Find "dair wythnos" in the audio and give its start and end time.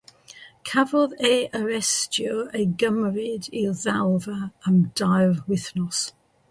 5.03-6.05